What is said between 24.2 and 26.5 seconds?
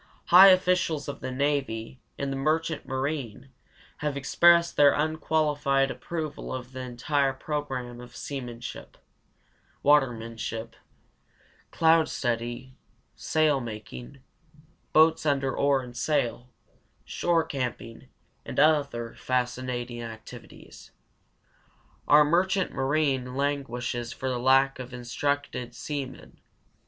lack of instructed seamen.